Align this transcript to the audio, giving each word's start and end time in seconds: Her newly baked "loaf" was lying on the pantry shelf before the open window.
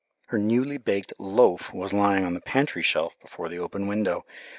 Her 0.29 0.39
newly 0.39 0.79
baked 0.79 1.13
"loaf" 1.19 1.71
was 1.75 1.93
lying 1.93 2.25
on 2.25 2.33
the 2.33 2.41
pantry 2.41 2.81
shelf 2.81 3.19
before 3.19 3.49
the 3.49 3.59
open 3.59 3.85
window. 3.85 4.25